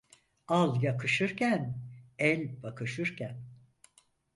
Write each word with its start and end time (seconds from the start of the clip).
Al 0.47 0.83
yakışırken, 0.83 1.79
el 2.19 2.63
bakışırken. 2.63 3.41